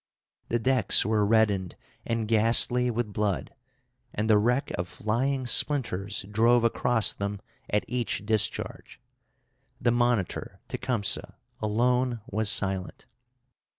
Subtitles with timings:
[0.49, 1.75] The decks were reddened
[2.07, 3.53] and ghastly with blood,
[4.15, 7.39] and the wreck of flying splinters drove across them
[7.69, 8.99] at each discharge.
[9.79, 13.05] The monitor Tecumseh alone was silent.